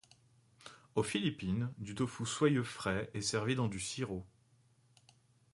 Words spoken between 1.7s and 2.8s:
du tofu soyeux